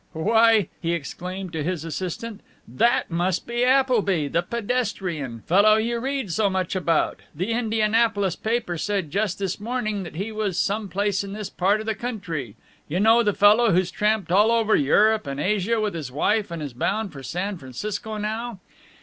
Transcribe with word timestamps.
"Why," 0.13 0.67
he 0.81 0.93
exclaimed 0.93 1.53
to 1.53 1.61
his 1.63 1.85
assistant, 1.85 2.41
"that 2.67 3.11
must 3.11 3.45
be 3.45 3.63
Appleby, 3.63 4.29
the 4.29 4.41
pedestrian 4.41 5.41
fellow 5.41 5.75
you 5.75 5.99
read 5.99 6.31
so 6.31 6.49
much 6.49 6.75
about 6.75 7.19
the 7.35 7.51
Indianapolis 7.51 8.35
paper 8.35 8.79
said 8.79 9.11
just 9.11 9.37
this 9.37 9.59
morning 9.59 10.01
that 10.01 10.15
he 10.15 10.31
was 10.31 10.57
some 10.57 10.89
place 10.89 11.23
in 11.23 11.33
this 11.33 11.51
part 11.51 11.81
of 11.81 11.85
the 11.85 11.93
country 11.93 12.55
you 12.87 12.99
know, 12.99 13.21
the 13.21 13.31
fellow 13.31 13.73
who's 13.73 13.91
tramped 13.91 14.31
all 14.31 14.51
over 14.51 14.75
Europe 14.75 15.27
and 15.27 15.39
Asia 15.39 15.79
with 15.79 15.93
his 15.93 16.11
wife, 16.11 16.49
and 16.49 16.63
is 16.63 16.73
bound 16.73 17.13
for 17.13 17.21
San 17.21 17.59
Francisco 17.59 18.17
now." 18.17 18.59